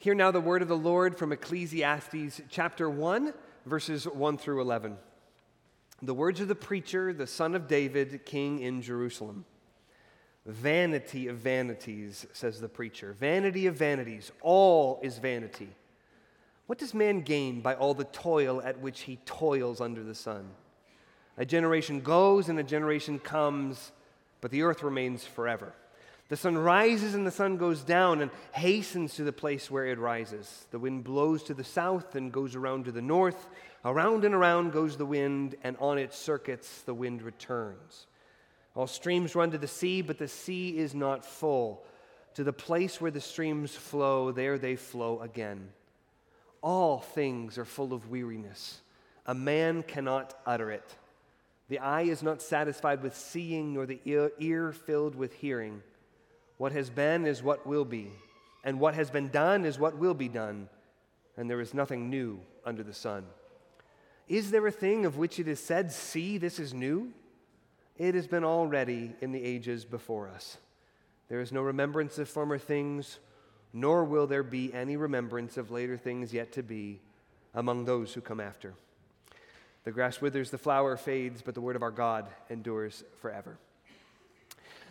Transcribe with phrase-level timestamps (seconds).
[0.00, 3.34] Hear now the word of the Lord from Ecclesiastes chapter 1,
[3.66, 4.96] verses 1 through 11.
[6.02, 9.44] The words of the preacher, the son of David, king in Jerusalem.
[10.46, 13.12] Vanity of vanities, says the preacher.
[13.12, 14.30] Vanity of vanities.
[14.40, 15.70] All is vanity.
[16.66, 20.48] What does man gain by all the toil at which he toils under the sun?
[21.36, 23.90] A generation goes and a generation comes,
[24.40, 25.72] but the earth remains forever.
[26.28, 29.98] The sun rises and the sun goes down and hastens to the place where it
[29.98, 30.66] rises.
[30.70, 33.48] The wind blows to the south and goes around to the north.
[33.84, 38.06] Around and around goes the wind, and on its circuits the wind returns.
[38.74, 41.84] All streams run to the sea, but the sea is not full.
[42.34, 45.70] To the place where the streams flow, there they flow again.
[46.60, 48.80] All things are full of weariness.
[49.24, 50.94] A man cannot utter it.
[51.68, 55.82] The eye is not satisfied with seeing, nor the ear, filled with hearing.
[56.58, 58.10] What has been is what will be,
[58.64, 60.68] and what has been done is what will be done,
[61.36, 63.24] and there is nothing new under the sun.
[64.28, 67.12] Is there a thing of which it is said, See, this is new?
[67.96, 70.58] It has been already in the ages before us.
[71.28, 73.18] There is no remembrance of former things,
[73.72, 77.00] nor will there be any remembrance of later things yet to be
[77.54, 78.74] among those who come after.
[79.84, 83.58] The grass withers, the flower fades, but the word of our God endures forever.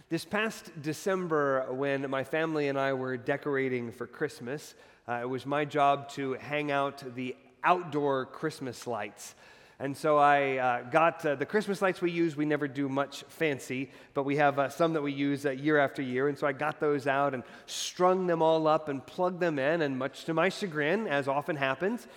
[0.09, 4.73] This past December, when my family and I were decorating for Christmas,
[5.05, 9.35] uh, it was my job to hang out the outdoor Christmas lights.
[9.80, 12.38] And so I uh, got uh, the Christmas lights we use.
[12.38, 15.78] We never do much fancy, but we have uh, some that we use uh, year
[15.78, 16.30] after year.
[16.30, 19.81] And so I got those out and strung them all up and plugged them in.
[19.81, 22.08] And much to my chagrin, as often happens,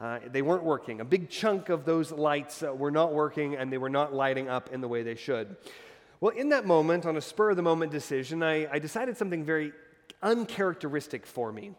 [0.00, 1.02] uh, they weren't working.
[1.02, 4.48] A big chunk of those lights uh, were not working and they were not lighting
[4.48, 5.56] up in the way they should.
[6.24, 9.44] Well, in that moment, on a spur of the moment decision, I, I decided something
[9.44, 9.74] very
[10.22, 11.72] uncharacteristic for me.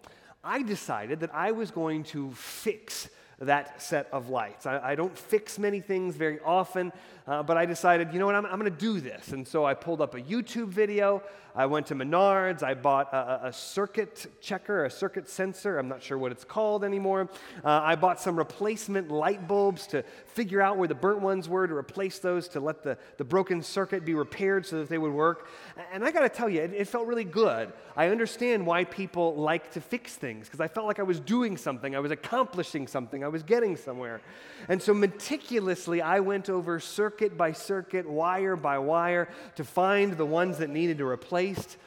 [0.44, 4.68] I decided that I was going to fix that set of lights.
[4.68, 6.94] I, I don't fix many things very often,
[7.28, 9.30] uh, but I decided, you know what, I'm, I'm going to do this.
[9.30, 11.24] And so I pulled up a YouTube video.
[11.56, 12.62] I went to Menards.
[12.62, 15.80] I bought a, a circuit checker, a circuit sensor.
[15.80, 17.30] I'm not sure what it's called anymore.
[17.64, 21.66] Uh, I bought some replacement light bulbs to figure out where the burnt ones were
[21.66, 25.14] to replace those to let the, the broken circuit be repaired so that they would
[25.14, 25.48] work.
[25.92, 27.74] And I got to tell you, it, it felt really good.
[27.98, 31.58] I understand why people like to fix things because I felt like I was doing
[31.58, 34.22] something, I was accomplishing something, I was getting somewhere.
[34.68, 40.18] And so meticulously, I went over circuit circuit by circuit, wire by wire, to find
[40.18, 41.78] the ones that needed to be replaced.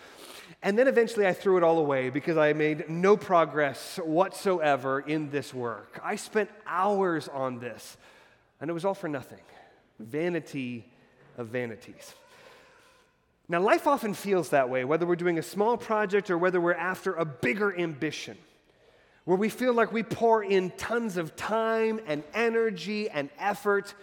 [0.62, 5.28] And then eventually I threw it all away because I made no progress whatsoever in
[5.28, 6.00] this work.
[6.02, 7.98] I spent hours on this,
[8.58, 9.42] and it was all for nothing.
[9.98, 10.86] Vanity
[11.36, 12.14] of vanities.
[13.50, 16.72] Now, life often feels that way, whether we're doing a small project or whether we're
[16.72, 18.38] after a bigger ambition,
[19.26, 23.94] where we feel like we pour in tons of time and energy and effort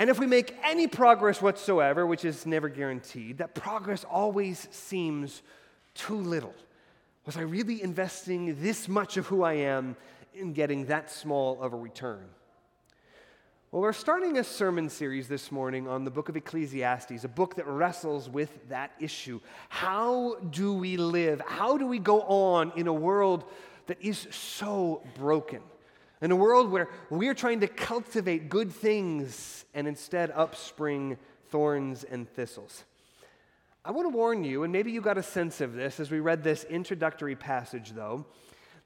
[0.00, 5.42] and if we make any progress whatsoever, which is never guaranteed, that progress always seems
[5.92, 6.54] too little.
[7.26, 9.96] Was I really investing this much of who I am
[10.32, 12.24] in getting that small of a return?
[13.72, 17.56] Well, we're starting a sermon series this morning on the book of Ecclesiastes, a book
[17.56, 19.38] that wrestles with that issue.
[19.68, 21.42] How do we live?
[21.46, 23.44] How do we go on in a world
[23.86, 25.60] that is so broken?
[26.20, 31.16] In a world where we're trying to cultivate good things and instead upspring
[31.48, 32.84] thorns and thistles.
[33.82, 36.20] I want to warn you, and maybe you got a sense of this as we
[36.20, 38.26] read this introductory passage, though,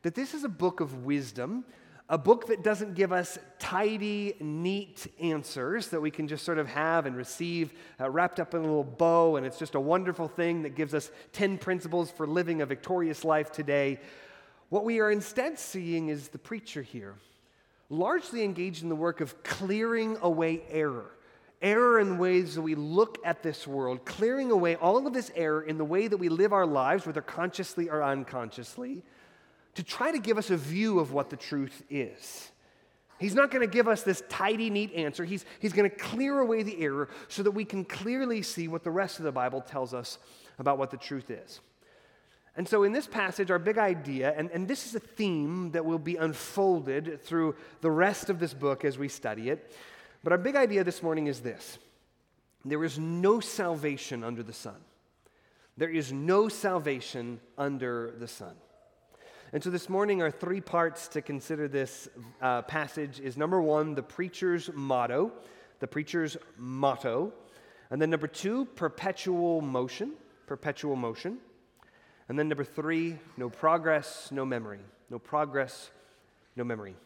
[0.03, 1.65] that this is a book of wisdom,
[2.09, 6.69] a book that doesn't give us tidy, neat answers that we can just sort of
[6.69, 10.29] have and receive uh, wrapped up in a little bow, and it's just a wonderful
[10.29, 13.99] thing that gives us 10 principles for living a victorious life today.
[14.75, 17.15] What we are instead seeing is the preacher here,
[17.91, 21.13] largely engaged in the work of clearing away error.
[21.63, 25.63] Error in ways that we look at this world, clearing away all of this error
[25.63, 29.05] in the way that we live our lives, whether consciously or unconsciously,
[29.77, 32.51] to try to give us a view of what the truth is.
[33.21, 35.25] He's not going to give us this tidy, neat answer.
[35.25, 38.83] He's, he's going to clear away the error so that we can clearly see what
[38.83, 40.19] the rest of the Bible tells us
[40.59, 41.61] about what the truth is.
[42.57, 45.85] And so, in this passage, our big idea, and, and this is a theme that
[45.85, 49.75] will be unfolded through the rest of this book as we study it.
[50.23, 51.79] But our big idea this morning is this
[52.65, 54.77] there is no salvation under the sun.
[55.77, 58.55] There is no salvation under the sun.
[59.53, 62.09] And so this morning, our three parts to consider this
[62.41, 65.33] uh, passage is number one, the preacher's motto,
[65.81, 67.33] the preacher's motto.
[67.91, 70.13] And then number two, perpetual motion,
[70.47, 71.39] perpetual motion.
[72.29, 74.81] And then number three, no progress, no memory.
[75.11, 75.91] no progress,
[76.57, 76.97] no memory.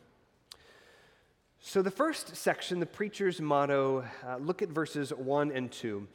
[1.60, 6.06] So, the first section, the preacher's motto, uh, look at verses 1 and 2.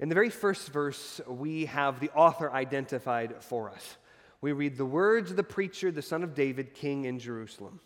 [0.00, 3.96] In the very first verse, we have the author identified for us.
[4.42, 7.80] We read the words of the preacher, the son of David, king in Jerusalem.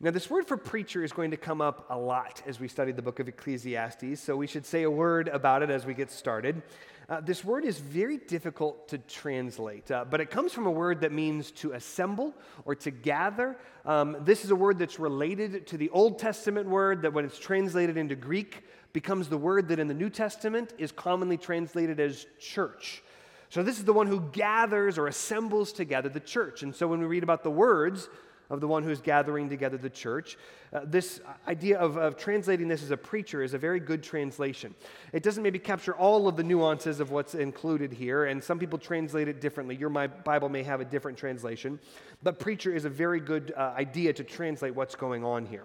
[0.00, 2.92] Now, this word for preacher is going to come up a lot as we study
[2.92, 6.10] the book of Ecclesiastes, so we should say a word about it as we get
[6.10, 6.62] started.
[7.08, 11.00] Uh, this word is very difficult to translate, uh, but it comes from a word
[11.00, 12.34] that means to assemble
[12.66, 13.56] or to gather.
[13.86, 17.38] Um, this is a word that's related to the Old Testament word that, when it's
[17.38, 18.62] translated into Greek,
[18.92, 23.02] becomes the word that in the New Testament is commonly translated as church.
[23.48, 26.62] So, this is the one who gathers or assembles together the church.
[26.62, 28.10] And so, when we read about the words,
[28.50, 30.38] of the one who's gathering together the church.
[30.72, 34.74] Uh, this idea of, of translating this as a preacher is a very good translation.
[35.12, 38.78] It doesn't maybe capture all of the nuances of what's included here, and some people
[38.78, 39.76] translate it differently.
[39.76, 41.78] Your my Bible may have a different translation,
[42.22, 45.64] but preacher is a very good uh, idea to translate what's going on here.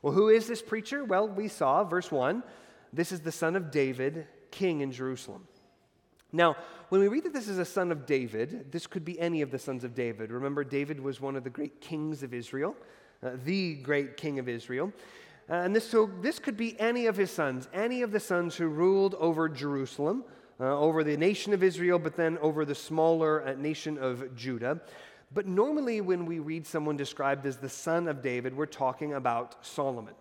[0.00, 1.04] Well, who is this preacher?
[1.04, 2.42] Well, we saw, verse 1,
[2.92, 5.46] this is the son of David, king in Jerusalem.
[6.32, 6.56] Now,
[6.92, 9.50] when we read that this is a son of David, this could be any of
[9.50, 10.30] the sons of David.
[10.30, 12.76] Remember, David was one of the great kings of Israel,
[13.22, 14.92] uh, the great king of Israel.
[15.48, 18.56] Uh, and this, so this could be any of his sons, any of the sons
[18.56, 20.22] who ruled over Jerusalem,
[20.60, 24.78] uh, over the nation of Israel, but then over the smaller uh, nation of Judah.
[25.32, 29.64] But normally, when we read someone described as the son of David, we're talking about
[29.64, 30.12] Solomon.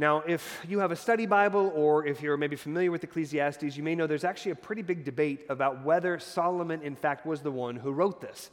[0.00, 3.82] Now, if you have a study Bible or if you're maybe familiar with Ecclesiastes, you
[3.82, 7.50] may know there's actually a pretty big debate about whether Solomon, in fact, was the
[7.50, 8.50] one who wrote this.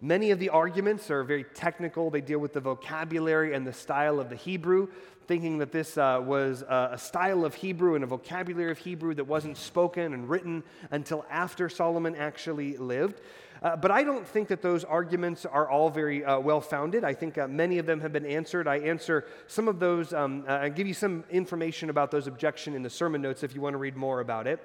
[0.00, 2.08] Many of the arguments are very technical.
[2.08, 4.88] They deal with the vocabulary and the style of the Hebrew,
[5.26, 9.12] thinking that this uh, was uh, a style of Hebrew and a vocabulary of Hebrew
[9.16, 13.20] that wasn't spoken and written until after Solomon actually lived.
[13.62, 17.04] Uh, but I don't think that those arguments are all very uh, well founded.
[17.04, 18.68] I think uh, many of them have been answered.
[18.68, 22.76] I answer some of those, um, uh, I give you some information about those objections
[22.76, 24.60] in the sermon notes if you want to read more about it.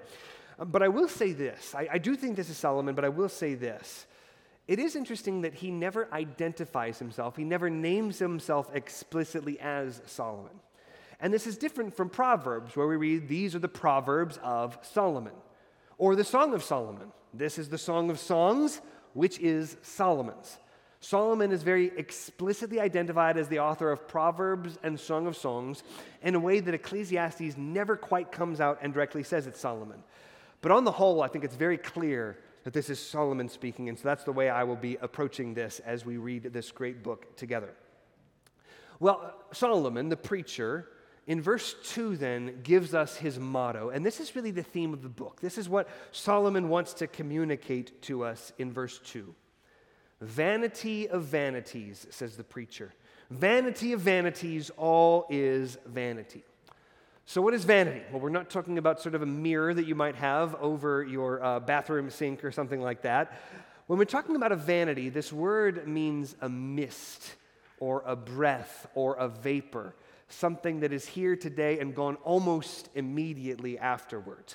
[0.59, 3.09] Uh, but I will say this I, I do think this is Solomon, but I
[3.09, 4.05] will say this.
[4.67, 10.53] It is interesting that he never identifies himself, he never names himself explicitly as Solomon.
[11.19, 15.33] And this is different from Proverbs, where we read, These are the Proverbs of Solomon,
[15.97, 17.11] or the Song of Solomon.
[17.33, 18.79] This is the Song of Songs,
[19.13, 20.57] which is Solomon's.
[20.99, 25.83] Solomon is very explicitly identified as the author of Proverbs and Song of Songs
[26.21, 30.01] in a way that Ecclesiastes never quite comes out and directly says it's Solomon.
[30.61, 33.97] But on the whole, I think it's very clear that this is Solomon speaking, and
[33.97, 37.35] so that's the way I will be approaching this as we read this great book
[37.35, 37.73] together.
[39.01, 40.87] Well, Solomon, the preacher,
[41.25, 45.01] in verse 2 then gives us his motto and this is really the theme of
[45.01, 45.39] the book.
[45.41, 49.33] This is what solomon wants to communicate to us in verse 2
[50.21, 52.93] vanity of vanities says the preacher.
[53.29, 56.43] Vanity of vanities all is vanity.
[57.25, 58.01] So what is vanity?
[58.11, 61.43] Well we're not talking about sort of a mirror that you might have over your
[61.43, 63.39] uh, bathroom sink or something like that.
[63.87, 67.35] When we're talking about a vanity this word means a mist
[67.79, 69.95] or a breath or a vapor
[70.33, 74.53] something that is here today and gone almost immediately afterward.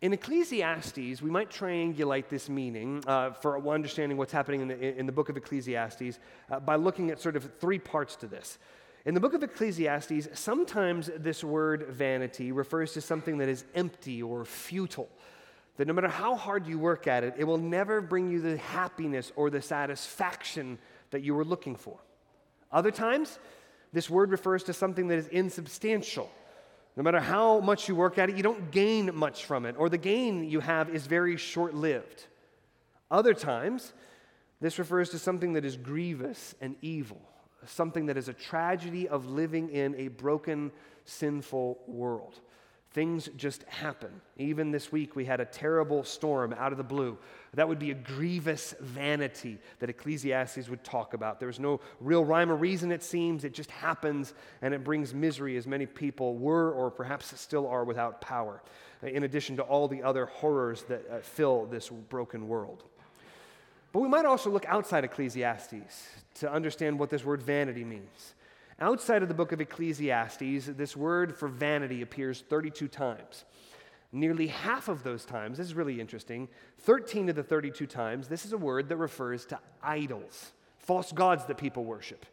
[0.00, 5.06] In Ecclesiastes, we might triangulate this meaning uh, for understanding what's happening in the, in
[5.06, 8.58] the book of Ecclesiastes uh, by looking at sort of three parts to this.
[9.04, 14.22] In the book of Ecclesiastes, sometimes this word vanity refers to something that is empty
[14.22, 15.08] or futile.
[15.78, 18.56] That no matter how hard you work at it, it will never bring you the
[18.56, 20.78] happiness or the satisfaction
[21.10, 21.98] that you were looking for.
[22.70, 23.38] Other times,
[23.92, 26.30] this word refers to something that is insubstantial.
[26.96, 29.88] No matter how much you work at it, you don't gain much from it, or
[29.88, 32.26] the gain you have is very short lived.
[33.10, 33.92] Other times,
[34.60, 37.20] this refers to something that is grievous and evil,
[37.66, 40.72] something that is a tragedy of living in a broken,
[41.04, 42.40] sinful world.
[42.92, 44.08] Things just happen.
[44.38, 47.18] Even this week, we had a terrible storm out of the blue.
[47.52, 51.38] That would be a grievous vanity that Ecclesiastes would talk about.
[51.38, 53.44] There's no real rhyme or reason, it seems.
[53.44, 57.84] It just happens, and it brings misery as many people were or perhaps still are
[57.84, 58.62] without power,
[59.02, 62.84] in addition to all the other horrors that uh, fill this broken world.
[63.92, 68.34] But we might also look outside Ecclesiastes to understand what this word vanity means.
[68.80, 73.44] Outside of the book of Ecclesiastes, this word for vanity appears 32 times.
[74.12, 78.46] Nearly half of those times, this is really interesting, 13 of the 32 times, this
[78.46, 82.24] is a word that refers to idols, false gods that people worship.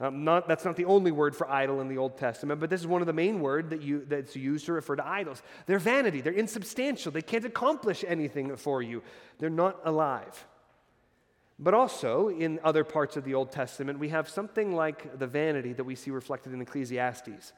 [0.00, 2.80] Um, not, that's not the only word for idol in the Old Testament, but this
[2.80, 5.42] is one of the main words that that's used to refer to idols.
[5.66, 9.02] They're vanity, they're insubstantial, they can't accomplish anything for you,
[9.38, 10.46] they're not alive.
[11.58, 15.72] But also, in other parts of the Old Testament, we have something like the vanity
[15.72, 17.52] that we see reflected in Ecclesiastes.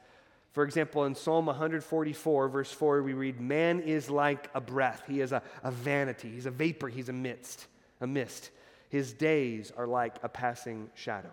[0.53, 5.03] For example, in Psalm 144, verse 4, we read, Man is like a breath.
[5.07, 6.29] He is a, a vanity.
[6.29, 6.87] He's a vapor.
[6.89, 7.67] He's a mist.
[8.01, 8.49] A mist.
[8.89, 11.29] His days are like a passing shadow.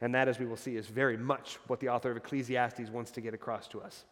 [0.00, 3.12] And that, as we will see, is very much what the author of Ecclesiastes wants
[3.12, 4.04] to get across to us.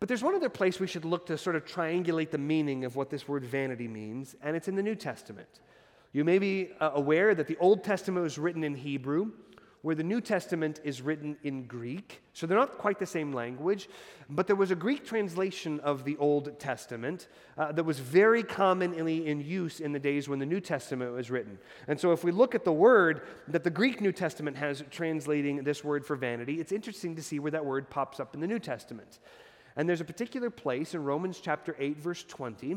[0.00, 2.96] But there's one other place we should look to sort of triangulate the meaning of
[2.96, 5.60] what this word vanity means, and it's in the New Testament.
[6.12, 9.30] You may be uh, aware that the Old Testament was written in Hebrew,
[9.80, 12.20] where the New Testament is written in Greek.
[12.34, 13.88] So they're not quite the same language,
[14.28, 19.26] but there was a Greek translation of the Old Testament uh, that was very commonly
[19.26, 21.58] in use in the days when the New Testament was written.
[21.88, 25.64] And so if we look at the word that the Greek New Testament has translating
[25.64, 28.46] this word for vanity, it's interesting to see where that word pops up in the
[28.46, 29.18] New Testament.
[29.76, 32.76] And there's a particular place in Romans chapter 8, verse 20,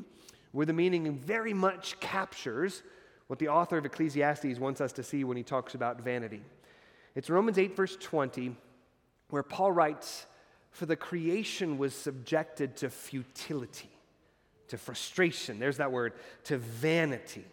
[0.53, 2.81] where the meaning very much captures
[3.27, 6.43] what the author of Ecclesiastes wants us to see when he talks about vanity.
[7.15, 8.55] It's Romans 8, verse 20,
[9.29, 10.25] where Paul writes,
[10.71, 13.89] For the creation was subjected to futility,
[14.67, 15.59] to frustration.
[15.59, 16.13] There's that word,
[16.45, 17.45] to vanity.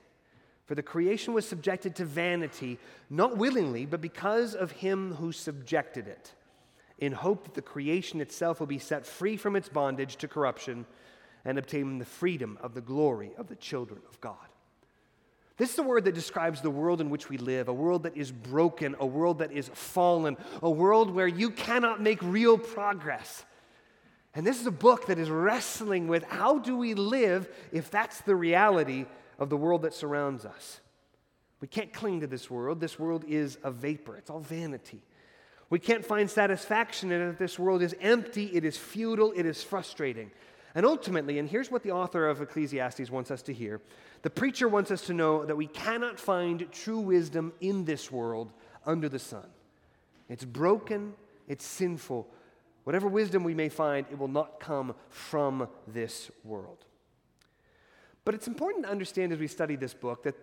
[0.66, 6.06] For the creation was subjected to vanity, not willingly, but because of him who subjected
[6.06, 6.32] it,
[6.98, 10.86] in hope that the creation itself will be set free from its bondage to corruption
[11.44, 14.36] and obtain the freedom of the glory of the children of God.
[15.56, 18.16] This is the word that describes the world in which we live a world that
[18.16, 23.44] is broken, a world that is fallen, a world where you cannot make real progress.
[24.34, 28.22] And this is a book that is wrestling with how do we live if that's
[28.22, 29.04] the reality
[29.38, 30.80] of the world that surrounds us.
[31.60, 32.80] We can't cling to this world.
[32.80, 35.02] This world is a vapor, it's all vanity.
[35.68, 37.38] We can't find satisfaction in it.
[37.38, 40.30] This world is empty, it is futile, it is frustrating.
[40.74, 43.80] And ultimately, and here's what the author of Ecclesiastes wants us to hear
[44.22, 48.52] the preacher wants us to know that we cannot find true wisdom in this world
[48.86, 49.46] under the sun.
[50.28, 51.14] It's broken,
[51.48, 52.28] it's sinful.
[52.84, 56.84] Whatever wisdom we may find, it will not come from this world.
[58.24, 60.36] But it's important to understand as we study this book that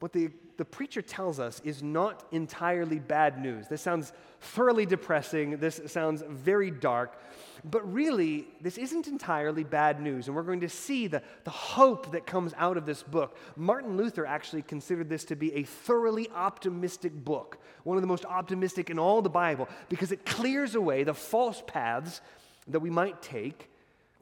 [0.00, 3.68] what the, the preacher tells us is not entirely bad news.
[3.68, 5.58] This sounds thoroughly depressing.
[5.58, 7.18] This sounds very dark.
[7.64, 10.26] But really, this isn't entirely bad news.
[10.26, 13.36] And we're going to see the, the hope that comes out of this book.
[13.56, 18.26] Martin Luther actually considered this to be a thoroughly optimistic book, one of the most
[18.26, 22.20] optimistic in all the Bible, because it clears away the false paths
[22.68, 23.70] that we might take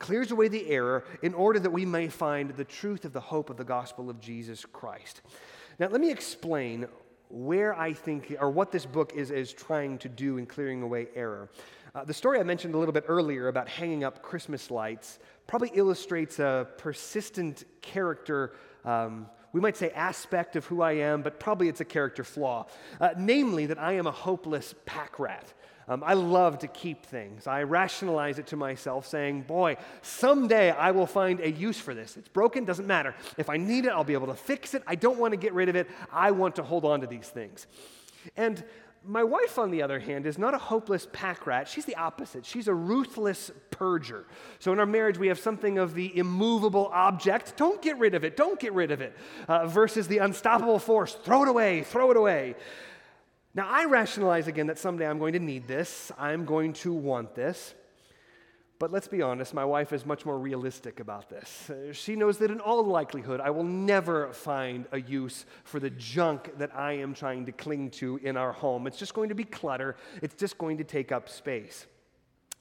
[0.03, 3.49] clears away the error in order that we may find the truth of the hope
[3.49, 5.23] of the gospel of Jesus Christ.
[5.79, 6.87] Now, let me explain
[7.29, 11.09] where I think, or what this book is, is trying to do in clearing away
[11.15, 11.49] error.
[11.95, 15.71] Uh, the story I mentioned a little bit earlier about hanging up Christmas lights probably
[15.75, 18.55] illustrates a persistent character.
[18.85, 22.67] Um, we might say aspect of who I am, but probably it's a character flaw.
[23.01, 25.53] Uh, namely, that I am a hopeless pack rat.
[25.89, 27.47] Um, I love to keep things.
[27.47, 32.17] I rationalize it to myself, saying, Boy, someday I will find a use for this.
[32.17, 33.15] It's broken, doesn't matter.
[33.37, 34.83] If I need it, I'll be able to fix it.
[34.87, 35.89] I don't want to get rid of it.
[36.13, 37.67] I want to hold on to these things.
[38.37, 38.63] And
[39.05, 41.67] my wife, on the other hand, is not a hopeless pack rat.
[41.67, 42.47] She's the opposite.
[42.47, 44.25] She's a ruthless purger.
[44.61, 47.57] So in our marriage, we have something of the immovable object.
[47.57, 48.37] Don't get rid of it.
[48.37, 49.17] Don't get rid of it.
[49.49, 51.15] Uh, versus the unstoppable force.
[51.25, 51.83] Throw it away.
[51.83, 52.55] Throw it away.
[53.55, 57.35] Now, I rationalize again that someday I'm going to need this, I'm going to want
[57.35, 57.75] this.
[58.79, 61.71] But let's be honest, my wife is much more realistic about this.
[61.93, 66.59] She knows that in all likelihood, I will never find a use for the junk
[66.59, 68.89] that I am trying to cling to in our home.
[68.89, 71.87] It's just going to be clutter, it's just going to take up space.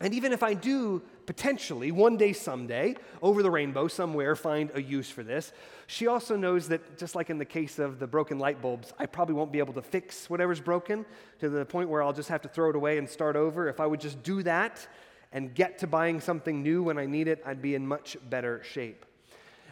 [0.02, 4.82] And even if I do potentially, one day, someday, over the rainbow somewhere, find a
[4.82, 5.54] use for this,
[5.86, 9.06] she also knows that, just like in the case of the broken light bulbs, I
[9.06, 11.06] probably won't be able to fix whatever's broken
[11.40, 13.70] to the point where I'll just have to throw it away and start over.
[13.70, 14.86] If I would just do that
[15.32, 18.64] and get to buying something new when I need it, I'd be in much better
[18.64, 19.06] shape.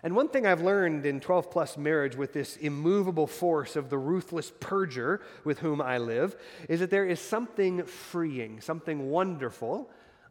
[0.02, 3.98] And one thing I've learned in 12 plus marriage with this immovable force of the
[3.98, 6.38] ruthless purger with whom I live
[6.70, 9.90] is that there is something freeing, something wonderful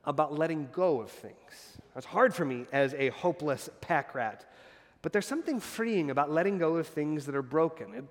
[0.09, 1.79] about letting go of things.
[1.95, 4.51] It's hard for me as a hopeless pack rat,
[5.03, 7.95] but there's something freeing about letting go of things that are broken.
[7.95, 8.05] It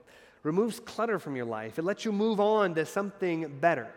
[0.44, 3.88] removes clutter from your life, it lets you move on to something better.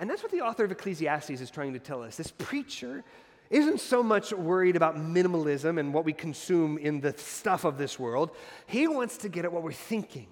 [0.00, 2.16] And that's what the author of Ecclesiastes is trying to tell us.
[2.16, 3.04] This preacher
[3.50, 7.98] isn't so much worried about minimalism and what we consume in the stuff of this
[7.98, 8.30] world.
[8.66, 10.26] He wants to get at what we're thinking.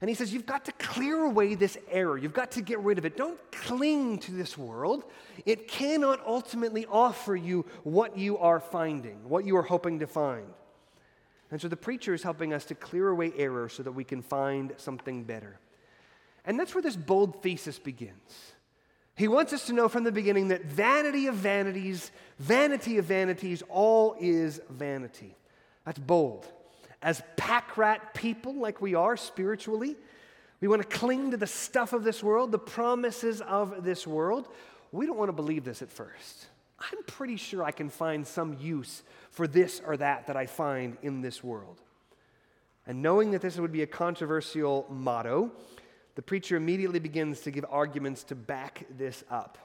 [0.00, 2.16] And he says, You've got to clear away this error.
[2.16, 3.16] You've got to get rid of it.
[3.16, 5.04] Don't cling to this world.
[5.44, 10.46] It cannot ultimately offer you what you are finding, what you are hoping to find.
[11.50, 14.22] And so the preacher is helping us to clear away error so that we can
[14.22, 15.58] find something better.
[16.44, 18.52] And that's where this bold thesis begins.
[19.16, 23.64] He wants us to know from the beginning that vanity of vanities, vanity of vanities,
[23.68, 25.34] all is vanity.
[25.84, 26.46] That's bold.
[27.02, 29.96] As pack rat people, like we are spiritually,
[30.60, 34.48] we want to cling to the stuff of this world, the promises of this world.
[34.90, 36.46] We don't want to believe this at first.
[36.80, 40.96] I'm pretty sure I can find some use for this or that that I find
[41.02, 41.80] in this world.
[42.86, 45.52] And knowing that this would be a controversial motto,
[46.14, 49.58] the preacher immediately begins to give arguments to back this up.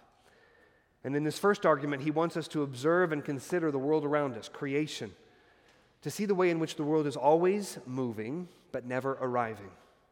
[1.04, 4.38] And in this first argument, he wants us to observe and consider the world around
[4.38, 5.12] us, creation,
[6.04, 9.72] to see the way in which the world is always moving but never arriving.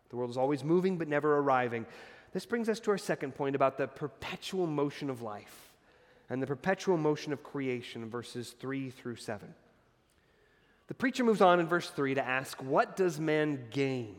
[0.09, 1.85] The world is always moving but never arriving.
[2.33, 5.71] This brings us to our second point about the perpetual motion of life
[6.29, 9.53] and the perpetual motion of creation, verses 3 through 7.
[10.87, 14.15] The preacher moves on in verse 3 to ask, What does man gain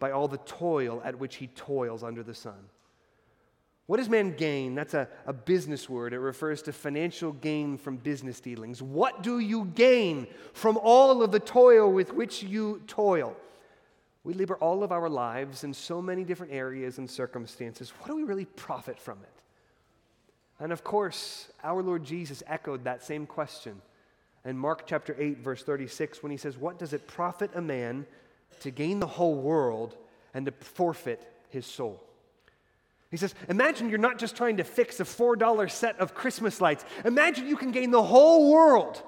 [0.00, 2.68] by all the toil at which he toils under the sun?
[3.90, 4.76] What does man gain?
[4.76, 6.12] That's a, a business word.
[6.12, 8.80] It refers to financial gain from business dealings.
[8.80, 13.34] What do you gain from all of the toil with which you toil?
[14.22, 17.90] We labor all of our lives in so many different areas and circumstances.
[17.98, 20.62] What do we really profit from it?
[20.62, 23.82] And of course, our Lord Jesus echoed that same question
[24.44, 28.06] in Mark chapter 8, verse 36, when he says, What does it profit a man
[28.60, 29.96] to gain the whole world
[30.32, 32.00] and to forfeit his soul?
[33.10, 36.84] He says, Imagine you're not just trying to fix a $4 set of Christmas lights.
[37.04, 39.02] Imagine you can gain the whole world.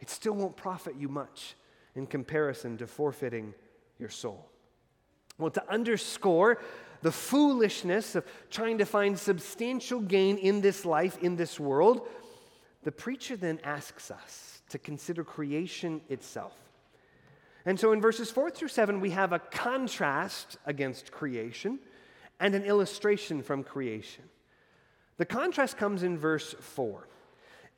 [0.00, 1.54] It still won't profit you much
[1.94, 3.54] in comparison to forfeiting
[3.98, 4.48] your soul.
[5.38, 6.58] Well, to underscore
[7.02, 12.08] the foolishness of trying to find substantial gain in this life, in this world,
[12.82, 16.54] the preacher then asks us to consider creation itself.
[17.64, 21.78] And so in verses 4 through 7, we have a contrast against creation
[22.40, 24.24] and an illustration from creation.
[25.16, 27.08] The contrast comes in verse 4.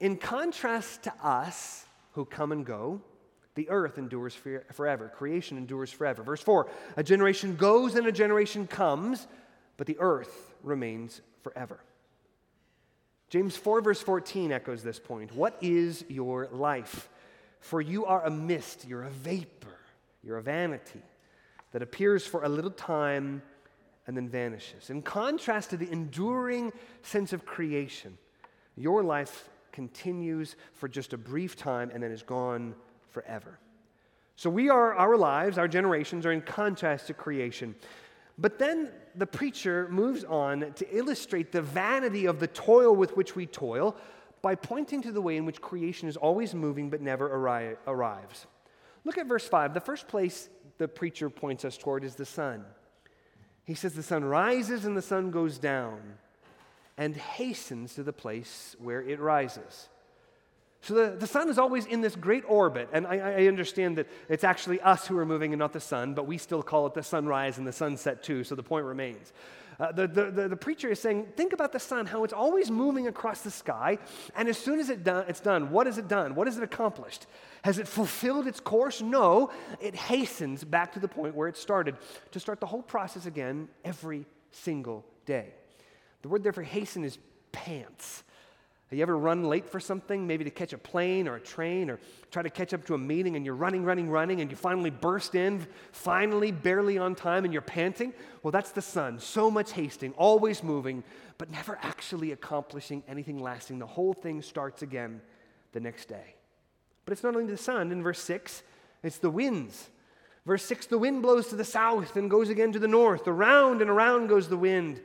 [0.01, 3.01] In contrast to us who come and go,
[3.55, 5.11] the earth endures forever.
[5.15, 6.23] Creation endures forever.
[6.23, 9.27] Verse 4 A generation goes and a generation comes,
[9.77, 11.81] but the earth remains forever.
[13.31, 15.35] James 4, verse 14 echoes this point.
[15.35, 17.09] What is your life?
[17.61, 19.77] For you are a mist, you're a vapor,
[20.23, 21.03] you're a vanity
[21.73, 23.43] that appears for a little time
[24.09, 24.89] and then vanishes.
[24.91, 28.17] In contrast to the enduring sense of creation,
[28.75, 32.75] your life continues for just a brief time and then is gone
[33.11, 33.61] forever.
[34.35, 37.75] So we are, our lives, our generations are in contrast to creation.
[38.39, 43.37] But then the preacher moves on to illustrate the vanity of the toil with which
[43.37, 43.95] we toil
[44.41, 48.47] by pointing to the way in which creation is always moving but never arri- arrives.
[49.05, 49.75] Look at verse 5.
[49.75, 52.65] The first place the preacher points us toward is the sun.
[53.69, 56.01] He says, The sun rises and the sun goes down
[56.97, 59.91] and hastens to the place where it rises.
[60.81, 64.07] So the, the sun is always in this great orbit, and I, I, understand that
[64.29, 66.95] it's actually us who are moving and not the sun, but we still call it
[66.95, 69.33] the sunrise and the sunset too, so the point remains.
[69.81, 72.69] Uh, the, the, the, the, preacher is saying, think about the sun, how it's always
[72.69, 73.97] moving across the sky,
[74.35, 76.35] and as soon as it done, it's done, what has it done?
[76.35, 77.27] What has it accomplished?
[77.63, 79.01] Has it fulfilled its course?
[79.01, 81.97] No, it hastens back to the point where it started,
[82.33, 85.55] to start the whole process again every single day.
[86.23, 87.17] The word there for hasten is
[87.53, 88.25] pants.
[88.91, 91.91] Have you ever run late for something, maybe to catch a plane or a train
[91.91, 94.57] or try to catch up to a meeting and you're running, running, running and you
[94.57, 98.15] finally burst in, finally, barely on time and you're panting?
[98.43, 99.19] Well, that's the sun.
[99.19, 101.05] So much hasting, always moving,
[101.37, 103.79] but never actually accomplishing anything lasting.
[103.79, 105.21] The whole thing starts again
[105.73, 106.35] the next day.
[107.05, 107.93] But it's not only the sun.
[107.93, 108.63] In verse 6,
[109.03, 109.91] it's the winds.
[110.47, 113.29] Verse 6 the wind blows to the south and goes again to the north.
[113.29, 115.03] Around and around goes the wind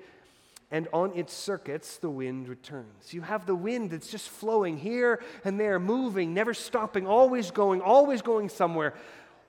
[0.74, 3.14] and on its circuits the wind returns.
[3.14, 7.80] You have the wind that's just flowing here and there, moving, never stopping, always going,
[7.80, 8.96] always going somewhere.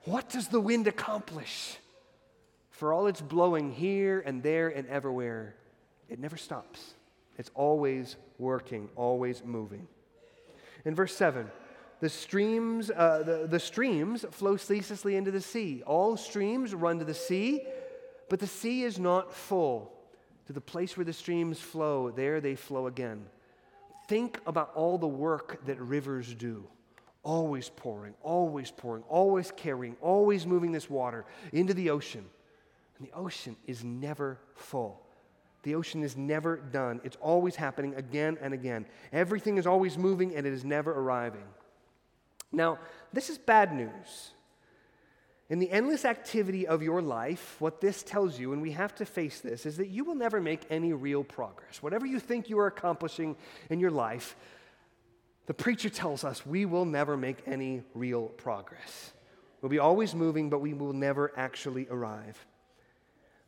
[0.03, 1.77] What does the wind accomplish?
[2.69, 5.55] For all its blowing here and there and everywhere,
[6.09, 6.93] it never stops.
[7.39, 9.87] It's always working, always moving.
[10.85, 11.49] In verse 7,
[12.01, 15.81] the streams, uh, the, the streams flow ceaselessly into the sea.
[15.87, 17.65] All streams run to the sea,
[18.29, 19.94] but the sea is not full
[20.47, 23.25] to the place where the streams flow, there they flow again.
[24.07, 26.67] Think about all the work that rivers do.
[27.23, 32.25] Always pouring, always pouring, always carrying, always moving this water into the ocean.
[32.97, 35.01] And the ocean is never full.
[35.63, 37.01] The ocean is never done.
[37.03, 38.85] It's always happening again and again.
[39.11, 41.45] Everything is always moving and it is never arriving.
[42.51, 42.77] Now,
[43.11, 44.34] this is bad news.
[45.49, 49.05] In the endless activity of your life, what this tells you, and we have to
[49.05, 51.83] face this, is that you will never make any real progress.
[51.83, 53.35] Whatever you think you are accomplishing
[53.69, 54.35] in your life,
[55.45, 59.13] the preacher tells us we will never make any real progress.
[59.61, 62.43] We'll be always moving, but we will never actually arrive.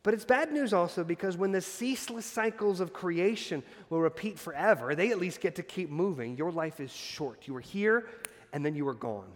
[0.04, 4.94] But it's bad news also because when the ceaseless cycles of creation will repeat forever,
[4.94, 6.36] they at least get to keep moving.
[6.36, 7.48] Your life is short.
[7.48, 8.08] You are here
[8.52, 9.30] and then you are gone.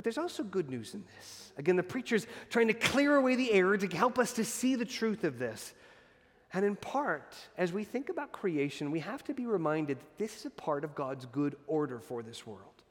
[0.00, 1.52] But there's also good news in this.
[1.58, 4.86] Again, the preacher's trying to clear away the error to help us to see the
[4.86, 5.74] truth of this.
[6.54, 10.38] And in part, as we think about creation, we have to be reminded that this
[10.38, 12.82] is a part of God's good order for this world.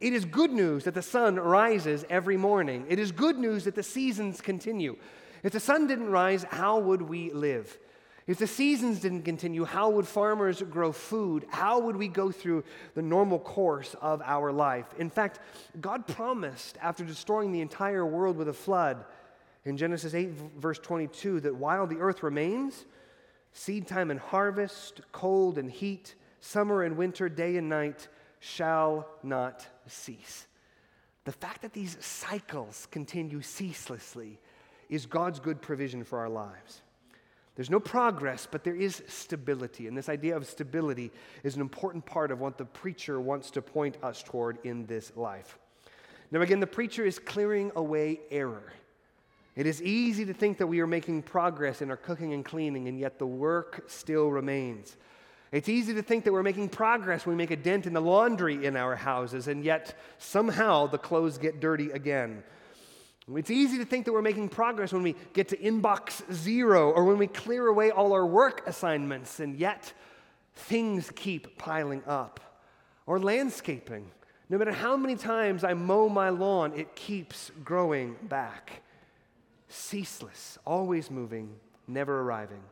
[0.00, 2.86] It is good news that the sun rises every morning.
[2.88, 4.96] It is good news that the seasons continue.
[5.42, 7.76] If the sun didn't rise, how would we live?
[8.26, 11.44] If the seasons didn't continue, how would farmers grow food?
[11.50, 12.62] How would we go through
[12.94, 14.86] the normal course of our life?
[14.98, 15.40] In fact,
[15.80, 19.04] God promised after destroying the entire world with a flood
[19.64, 22.84] in Genesis 8, verse 22, that while the earth remains,
[23.52, 28.08] seed time and harvest, cold and heat, summer and winter, day and night
[28.38, 30.46] shall not cease.
[31.24, 34.40] The fact that these cycles continue ceaselessly
[34.88, 36.82] is God's good provision for our lives.
[37.62, 39.86] There's no progress, but there is stability.
[39.86, 41.12] And this idea of stability
[41.44, 45.12] is an important part of what the preacher wants to point us toward in this
[45.14, 45.60] life.
[46.32, 48.72] Now, again, the preacher is clearing away error.
[49.54, 52.88] It is easy to think that we are making progress in our cooking and cleaning,
[52.88, 54.96] and yet the work still remains.
[55.52, 58.00] It's easy to think that we're making progress when we make a dent in the
[58.00, 62.42] laundry in our houses, and yet somehow the clothes get dirty again.
[63.34, 67.04] It's easy to think that we're making progress when we get to inbox zero or
[67.04, 69.92] when we clear away all our work assignments, and yet
[70.54, 72.40] things keep piling up.
[73.06, 74.10] Or landscaping.
[74.48, 78.82] No matter how many times I mow my lawn, it keeps growing back.
[79.68, 81.54] Ceaseless, always moving,
[81.88, 82.62] never arriving.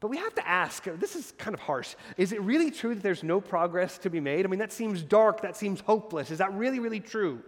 [0.00, 1.94] But we have to ask this is kind of harsh.
[2.18, 4.44] Is it really true that there's no progress to be made?
[4.44, 6.30] I mean, that seems dark, that seems hopeless.
[6.30, 7.42] Is that really, really true?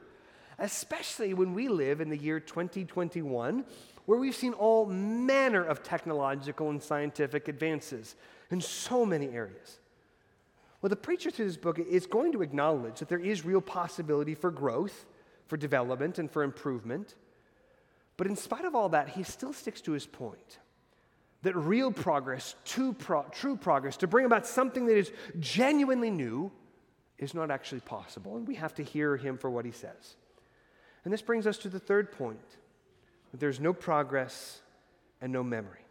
[0.58, 3.64] Especially when we live in the year 2021,
[4.06, 8.14] where we've seen all manner of technological and scientific advances
[8.50, 9.80] in so many areas.
[10.80, 14.34] Well, the preacher through this book is going to acknowledge that there is real possibility
[14.34, 15.06] for growth,
[15.48, 17.16] for development, and for improvement.
[18.16, 20.58] But in spite of all that, he still sticks to his point
[21.42, 22.56] that real progress,
[22.98, 26.50] pro- true progress, to bring about something that is genuinely new,
[27.18, 28.36] is not actually possible.
[28.36, 30.16] And we have to hear him for what he says.
[31.06, 32.40] And this brings us to the third point
[33.30, 34.58] that there's no progress
[35.20, 35.84] and no memory.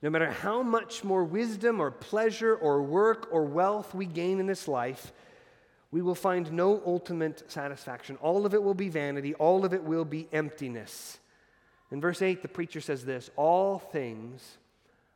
[0.00, 4.46] No matter how much more wisdom or pleasure or work or wealth we gain in
[4.46, 5.12] this life,
[5.90, 8.14] we will find no ultimate satisfaction.
[8.22, 11.18] All of it will be vanity, all of it will be emptiness.
[11.90, 14.58] In verse 8, the preacher says this All things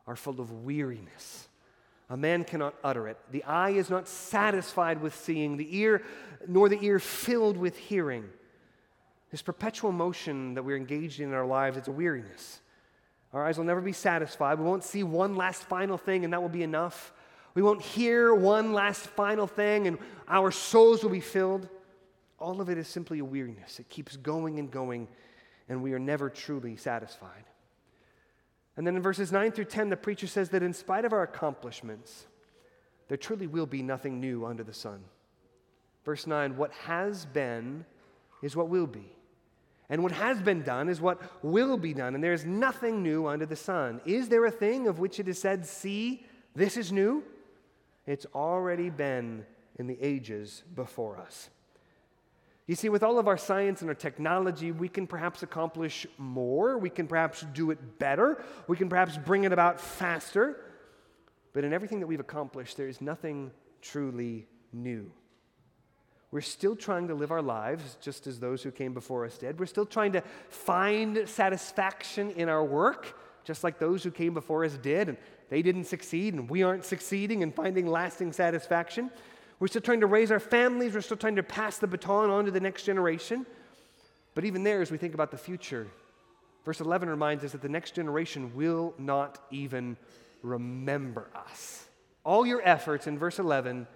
[0.09, 1.47] are full of weariness.
[2.11, 3.19] A man cannot utter it.
[3.31, 6.03] The eye is not satisfied with seeing, the ear,
[6.49, 8.31] nor the ear filled with hearing.
[9.35, 12.61] This perpetual motion that we're engaged in in our lives, it's a weariness.
[13.33, 14.61] Our eyes will never be satisfied.
[14.61, 17.13] We won't see one last final thing, and that will be enough.
[17.55, 21.69] We won't hear one last final thing, and our souls will be filled.
[22.39, 23.81] All of it is simply a weariness.
[23.81, 25.09] It keeps going and going,
[25.69, 27.47] and we are never truly satisfied.
[28.77, 31.25] And then in verses 9 through 10, the preacher says that in spite of our
[31.25, 32.27] accomplishments,
[33.09, 35.03] there truly will be nothing new under the sun.
[36.05, 37.85] Verse 9, what has been
[38.41, 39.11] is what will be.
[39.91, 43.27] And what has been done is what will be done, and there is nothing new
[43.27, 44.01] under the sun.
[44.07, 47.23] Is there a thing of which it is said, See, this is new?
[48.07, 49.45] It's already been
[49.79, 51.51] in the ages before us.
[52.67, 56.79] You see, with all of our science and our technology, we can perhaps accomplish more.
[56.79, 58.43] We can perhaps do it better.
[58.69, 60.61] We can perhaps bring it about faster.
[61.53, 63.51] But in everything that we've accomplished, there is nothing
[63.83, 65.11] truly new.
[66.35, 69.61] We're still trying to live our lives just as those who came before us did.
[69.61, 74.65] We're still trying to find satisfaction in our work, just like those who came before
[74.65, 75.17] us did, and
[75.49, 79.13] they didn't succeed, and we aren't succeeding in finding lasting satisfaction.
[79.61, 82.47] We're still trying to raise our families, we're still trying to pass the baton on
[82.47, 83.47] to the next generation.
[84.35, 85.87] But even there, as we think about the future,
[86.65, 89.97] verse 11 reminds us that the next generation will not even
[90.43, 91.87] remember us.
[92.25, 93.87] All your efforts in verse 11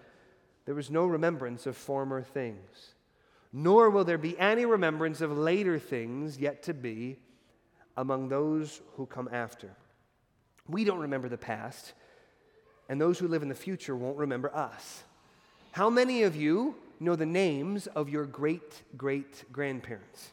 [0.68, 2.92] there was no remembrance of former things,
[3.54, 7.16] nor will there be any remembrance of later things yet to be
[7.96, 9.70] among those who come after.
[10.68, 11.94] We don't remember the past,
[12.90, 15.04] and those who live in the future won't remember us.
[15.72, 20.33] How many of you know the names of your great great grandparents?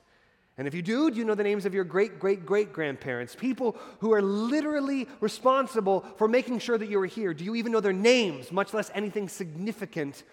[0.57, 3.35] And if you do, do you know the names of your great great great grandparents?
[3.35, 7.33] People who are literally responsible for making sure that you are here.
[7.33, 10.23] Do you even know their names, much less anything significant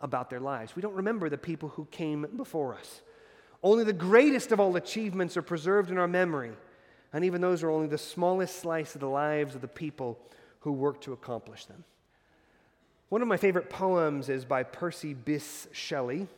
[0.00, 0.76] about their lives?
[0.76, 3.02] We don't remember the people who came before us.
[3.64, 6.52] Only the greatest of all achievements are preserved in our memory,
[7.12, 10.18] and even those are only the smallest slice of the lives of the people
[10.60, 11.82] who worked to accomplish them.
[13.08, 16.28] One of my favorite poems is by Percy Bysshe Shelley.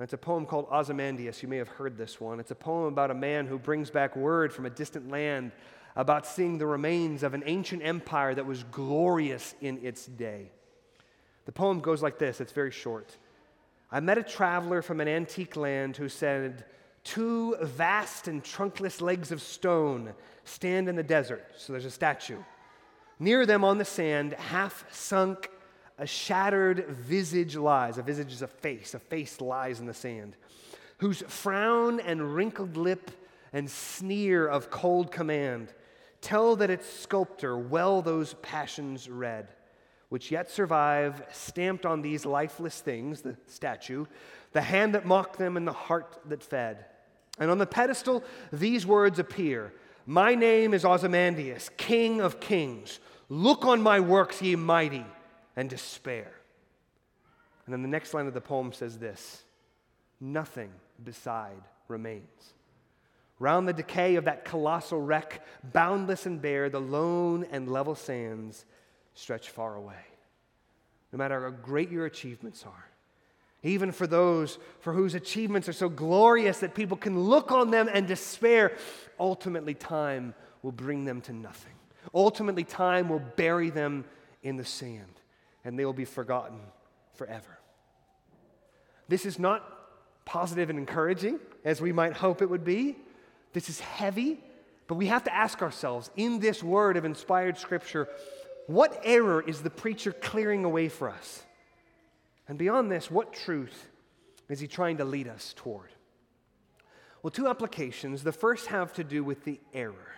[0.00, 1.40] It's a poem called Ozymandias.
[1.42, 2.40] You may have heard this one.
[2.40, 5.52] It's a poem about a man who brings back word from a distant land
[5.94, 10.50] about seeing the remains of an ancient empire that was glorious in its day.
[11.44, 13.16] The poem goes like this it's very short.
[13.92, 16.64] I met a traveler from an antique land who said,
[17.04, 21.44] Two vast and trunkless legs of stone stand in the desert.
[21.56, 22.38] So there's a statue.
[23.20, 25.50] Near them on the sand, half sunk,
[25.98, 27.98] a shattered visage lies.
[27.98, 30.36] A visage is a face, a face lies in the sand,
[30.98, 33.10] whose frown and wrinkled lip
[33.52, 35.72] and sneer of cold command
[36.20, 39.48] tell that its sculptor well those passions read,
[40.08, 44.06] which yet survive, stamped on these lifeless things, the statue,
[44.52, 46.86] the hand that mocked them and the heart that fed.
[47.38, 49.72] And on the pedestal, these words appear
[50.06, 53.00] My name is Ozymandias, King of Kings.
[53.28, 55.04] Look on my works, ye mighty,
[55.56, 56.32] and despair.
[57.66, 59.42] And then the next line of the poem says this
[60.20, 60.70] Nothing
[61.02, 62.54] beside remains.
[63.38, 68.64] Round the decay of that colossal wreck, boundless and bare, the lone and level sands
[69.14, 69.94] stretch far away.
[71.12, 72.88] No matter how great your achievements are,
[73.62, 77.88] even for those for whose achievements are so glorious that people can look on them
[77.92, 78.76] and despair,
[79.18, 81.72] ultimately time will bring them to nothing.
[82.14, 84.04] Ultimately, time will bury them
[84.42, 85.13] in the sand
[85.64, 86.58] and they will be forgotten
[87.14, 87.58] forever.
[89.08, 89.62] This is not
[90.24, 92.96] positive and encouraging as we might hope it would be.
[93.52, 94.40] This is heavy,
[94.86, 98.08] but we have to ask ourselves in this word of inspired scripture,
[98.66, 101.42] what error is the preacher clearing away for us?
[102.48, 103.88] And beyond this, what truth
[104.48, 105.90] is he trying to lead us toward?
[107.22, 108.22] Well, two applications.
[108.22, 110.14] The first have to do with the error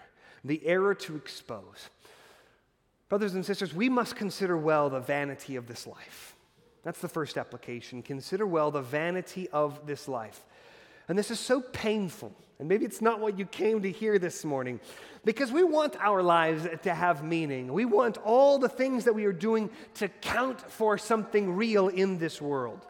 [0.46, 1.90] the error to expose.
[3.08, 6.34] Brothers and sisters, we must consider well the vanity of this life.
[6.82, 8.02] That's the first application.
[8.02, 10.44] Consider well the vanity of this life.
[11.08, 12.32] And this is so painful.
[12.58, 14.80] And maybe it's not what you came to hear this morning
[15.24, 17.72] because we want our lives to have meaning.
[17.72, 22.18] We want all the things that we are doing to count for something real in
[22.18, 22.86] this world.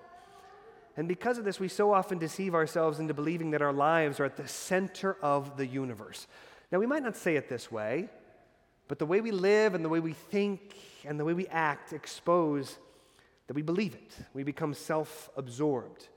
[0.97, 4.25] And because of this, we so often deceive ourselves into believing that our lives are
[4.25, 6.27] at the center of the universe.
[6.71, 8.09] Now, we might not say it this way,
[8.89, 11.93] but the way we live and the way we think and the way we act
[11.93, 12.79] expose
[13.47, 14.17] that we believe it.
[14.35, 16.09] We become self absorbed.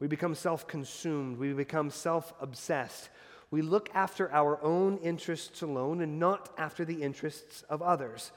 [0.00, 1.38] We become self consumed.
[1.38, 3.08] We become self obsessed.
[3.50, 8.32] We look after our own interests alone and not after the interests of others.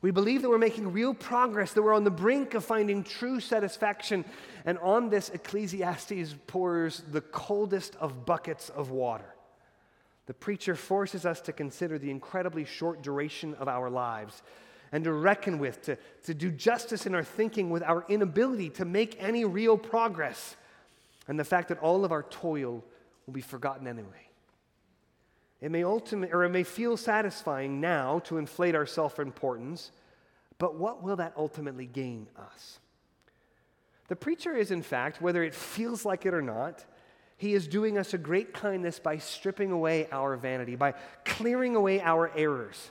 [0.00, 3.40] We believe that we're making real progress, that we're on the brink of finding true
[3.40, 4.24] satisfaction.
[4.64, 9.34] And on this, Ecclesiastes pours the coldest of buckets of water.
[10.28, 14.42] The preacher forces us to consider the incredibly short duration of our lives
[14.92, 18.84] and to reckon with, to, to do justice in our thinking with our inability to
[18.84, 20.54] make any real progress,
[21.28, 22.84] and the fact that all of our toil
[23.24, 24.28] will be forgotten anyway.
[25.62, 29.92] It may ultimately, or it may feel satisfying now to inflate our self importance,
[30.58, 32.80] but what will that ultimately gain us?
[34.08, 36.84] The preacher is, in fact, whether it feels like it or not,
[37.38, 42.00] he is doing us a great kindness by stripping away our vanity, by clearing away
[42.00, 42.90] our errors.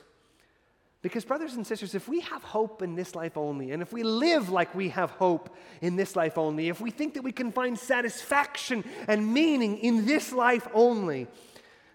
[1.02, 4.02] Because, brothers and sisters, if we have hope in this life only, and if we
[4.02, 7.52] live like we have hope in this life only, if we think that we can
[7.52, 11.28] find satisfaction and meaning in this life only,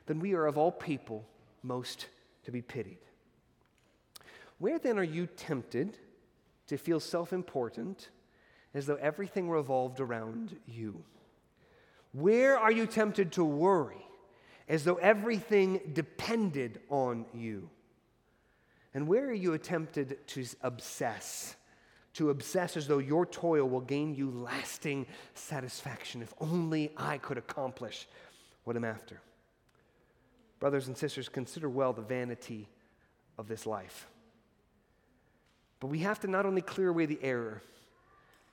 [0.06, 1.26] then we are of all people
[1.64, 2.08] most
[2.44, 3.00] to be pitied.
[4.60, 5.98] Where then are you tempted
[6.68, 8.10] to feel self important
[8.76, 11.04] as though everything revolved around you?
[12.14, 14.06] Where are you tempted to worry
[14.70, 17.70] as though everything depended on you?
[18.94, 21.56] And where are you tempted to obsess?
[22.14, 27.40] To obsess as though your toil will gain you lasting satisfaction if only I could
[27.40, 28.08] accomplish
[28.64, 29.20] what I'm after.
[30.60, 32.70] Brothers and sisters, consider well the vanity
[33.38, 34.08] of this life.
[35.80, 37.62] But we have to not only clear away the error,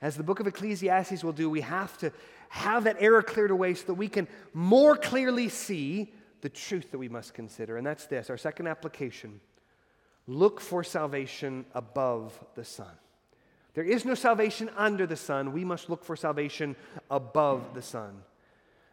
[0.03, 2.11] as the book of Ecclesiastes will do, we have to
[2.50, 6.98] have that error cleared away so that we can more clearly see the truth that
[6.98, 7.76] we must consider.
[7.76, 9.40] And that's this our second application
[10.26, 12.92] look for salvation above the sun.
[13.74, 15.52] There is no salvation under the sun.
[15.52, 16.74] We must look for salvation
[17.08, 18.22] above the sun.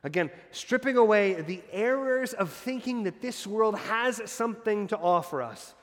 [0.03, 5.73] Again, stripping away the errors of thinking that this world has something to offer us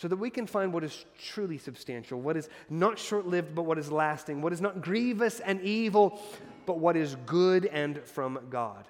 [0.00, 3.64] so that we can find what is truly substantial, what is not short lived, but
[3.64, 6.22] what is lasting, what is not grievous and evil,
[6.64, 8.86] but what is good and from God.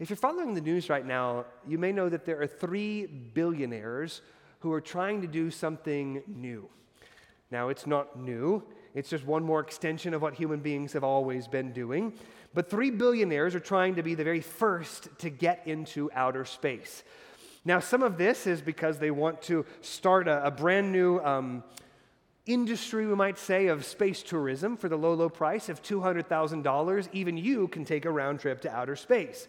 [0.00, 4.20] If you're following the news right now, you may know that there are three billionaires
[4.58, 6.68] who are trying to do something new.
[7.52, 8.64] Now, it's not new,
[8.96, 12.14] it's just one more extension of what human beings have always been doing.
[12.52, 17.04] But three billionaires are trying to be the very first to get into outer space.
[17.64, 21.64] Now, some of this is because they want to start a, a brand new um,
[22.46, 27.08] industry, we might say, of space tourism for the low, low price of $200,000.
[27.12, 29.48] Even you can take a round trip to outer space.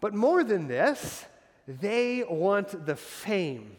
[0.00, 1.26] But more than this,
[1.68, 3.76] they want the fame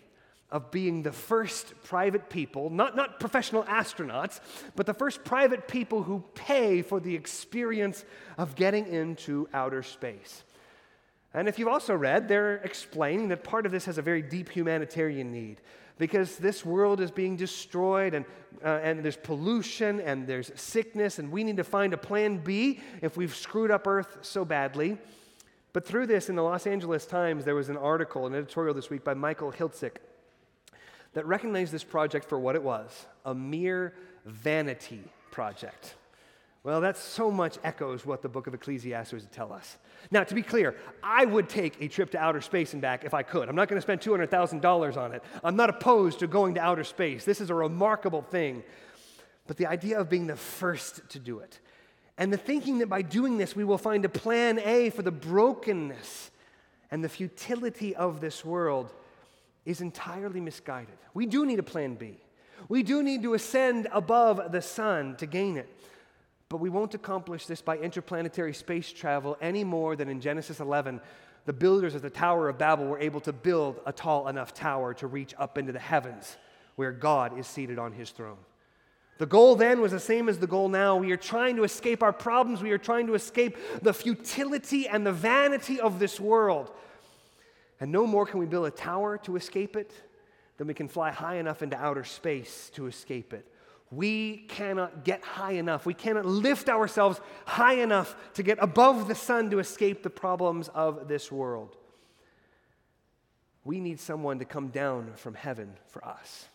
[0.52, 4.39] of being the first private people, not, not professional astronauts,
[4.76, 8.06] but the first private people who pay for the experience
[8.38, 10.43] of getting into outer space.
[11.34, 14.50] And if you've also read, they're explaining that part of this has a very deep
[14.50, 15.62] humanitarian need
[15.98, 18.26] because this world is being destroyed and,
[18.63, 22.82] uh, and there's pollution and there's sickness, and we need to find a plan B
[23.02, 24.98] if we've screwed up Earth so badly.
[25.72, 28.89] But through this, in the Los Angeles Times, there was an article, an editorial this
[28.89, 29.98] week by Michael Hiltzik
[31.13, 33.93] that recognized this project for what it was a mere
[34.26, 35.96] vanity project.
[36.63, 39.78] Well, that so much echoes what the book of Ecclesiastes would tell us.
[40.12, 43.13] Now, to be clear, I would take a trip to outer space and back if
[43.13, 43.49] I could.
[43.49, 45.21] I'm not going to spend $200,000 on it.
[45.43, 47.26] I'm not opposed to going to outer space.
[47.26, 48.63] This is a remarkable thing.
[49.45, 51.60] But the idea of being the first to do it,
[52.17, 55.12] and the thinking that by doing this we will find a plan A for the
[55.12, 56.32] brokenness
[56.91, 58.93] and the futility of this world
[59.65, 60.95] is entirely misguided.
[61.13, 62.19] We do need a plan B.
[62.69, 65.67] We do need to ascend above the sun to gain it.
[66.54, 71.02] But we won't accomplish this by interplanetary space travel any more than in Genesis 11,
[71.48, 74.94] the builders of the Tower of Babel were able to build a tall enough tower
[74.94, 76.38] to reach up into the heavens
[76.76, 78.38] where God is seated on his throne.
[79.18, 80.96] The goal then was the same as the goal now.
[80.96, 82.62] We are trying to escape our problems.
[82.62, 86.70] We are trying to escape the futility and the vanity of this world.
[87.80, 89.92] And no more can we build a tower to escape it
[90.58, 93.48] than we can fly high enough into outer space to escape it.
[93.95, 95.86] We cannot get high enough.
[95.86, 100.69] We cannot lift ourselves high enough to get above the sun to escape the problems
[100.69, 101.77] of this world.
[103.63, 106.47] We need someone to come down from heaven for us.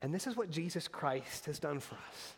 [0.00, 2.34] And this is what Jesus Christ has done for us.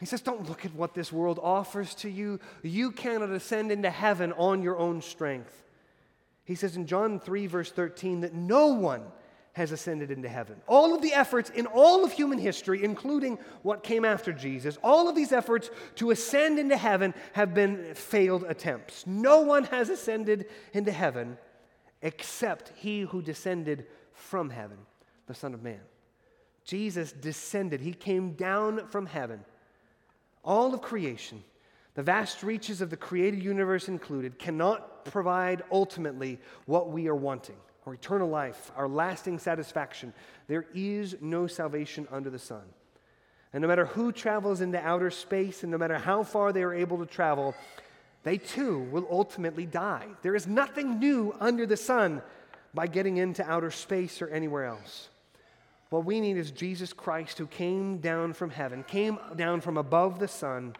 [0.00, 2.40] He says, Don't look at what this world offers to you.
[2.62, 5.62] You cannot ascend into heaven on your own strength.
[6.44, 9.02] He says in John 3, verse 13, that no one
[9.54, 10.56] has ascended into heaven.
[10.66, 15.08] All of the efforts in all of human history, including what came after Jesus, all
[15.08, 19.06] of these efforts to ascend into heaven have been failed attempts.
[19.06, 21.38] No one has ascended into heaven
[22.02, 24.76] except he who descended from heaven,
[25.26, 25.80] the Son of Man.
[26.64, 29.44] Jesus descended, he came down from heaven.
[30.42, 31.44] All of creation,
[31.94, 37.56] the vast reaches of the created universe included, cannot provide ultimately what we are wanting
[37.86, 40.12] our eternal life, our lasting satisfaction.
[40.46, 42.62] There is no salvation under the sun.
[43.52, 46.74] And no matter who travels into outer space and no matter how far they are
[46.74, 47.54] able to travel,
[48.24, 50.06] they too will ultimately die.
[50.22, 52.22] There is nothing new under the sun
[52.72, 55.08] by getting into outer space or anywhere else.
[55.90, 60.18] What we need is Jesus Christ who came down from heaven, came down from above
[60.18, 60.74] the sun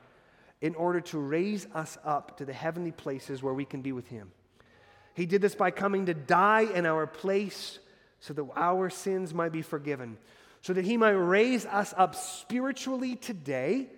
[0.61, 4.09] in order to raise us up to the heavenly places where we can be with
[4.09, 4.33] Him.
[5.15, 7.79] He did this by coming to die in our place
[8.21, 10.19] so that our sins might be forgiven,
[10.61, 13.89] so that He might raise us up spiritually today,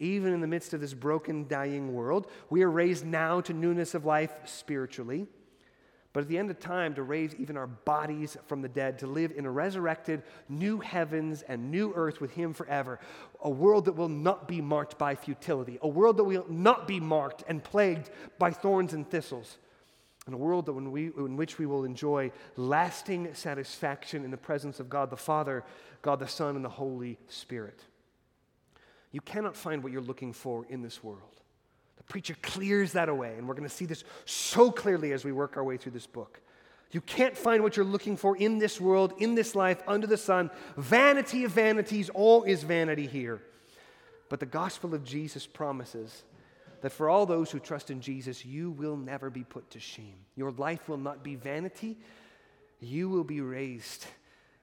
[0.00, 2.28] even in the midst of this broken, dying world.
[2.48, 5.26] We are raised now to newness of life spiritually.
[6.12, 9.06] But at the end of time, to raise even our bodies from the dead, to
[9.06, 13.00] live in a resurrected new heavens and new earth with Him forever.
[13.42, 17.00] A world that will not be marked by futility, a world that will not be
[17.00, 19.56] marked and plagued by thorns and thistles,
[20.26, 24.36] in a world that when we, in which we will enjoy lasting satisfaction in the
[24.36, 25.64] presence of God the Father,
[26.00, 27.80] God the Son, and the Holy Spirit.
[29.10, 31.40] You cannot find what you're looking for in this world.
[31.96, 35.32] The preacher clears that away, and we're going to see this so clearly as we
[35.32, 36.40] work our way through this book.
[36.92, 40.16] You can't find what you're looking for in this world, in this life, under the
[40.16, 40.50] sun.
[40.76, 43.40] Vanity of vanities, all is vanity here.
[44.28, 46.22] But the gospel of Jesus promises
[46.82, 50.16] that for all those who trust in Jesus, you will never be put to shame.
[50.36, 51.96] Your life will not be vanity,
[52.80, 54.06] you will be raised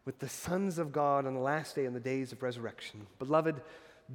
[0.06, 3.08] with the sons of God on the last day in the days of resurrection.
[3.20, 3.62] Beloved,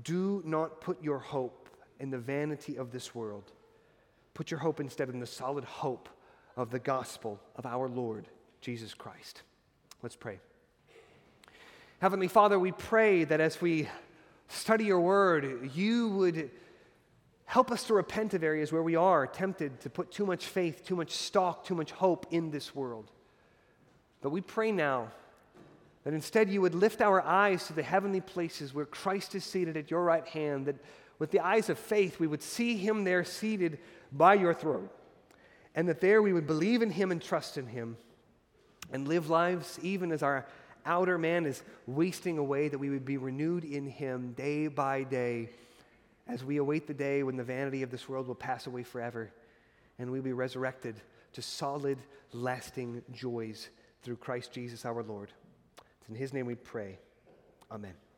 [0.02, 1.68] do not put your hope
[2.00, 3.52] in the vanity of this world.
[4.34, 6.08] Put your hope instead in the solid hope
[6.56, 8.28] of the gospel of our Lord
[8.60, 9.42] Jesus Christ.
[10.02, 10.40] Let's pray.
[12.00, 13.88] Heavenly Father, we pray that as we
[14.48, 16.50] study your word, you would
[17.46, 20.84] help us to repent of areas where we are tempted to put too much faith,
[20.84, 23.10] too much stock, too much hope in this world.
[24.22, 25.08] But we pray now
[26.04, 29.76] that instead you would lift our eyes to the heavenly places where Christ is seated
[29.76, 30.76] at your right hand, that
[31.18, 33.78] with the eyes of faith we would see him there seated
[34.12, 34.88] by your throne,
[35.74, 37.96] and that there we would believe in him and trust in him
[38.92, 40.46] and live lives even as our
[40.86, 45.48] outer man is wasting away, that we would be renewed in him day by day
[46.26, 49.32] as we await the day when the vanity of this world will pass away forever
[49.98, 50.96] and we will be resurrected
[51.34, 51.98] to solid,
[52.32, 53.68] lasting joys
[54.02, 55.32] through Christ Jesus our Lord.
[56.00, 56.98] It's in his name we pray.
[57.70, 57.94] Amen.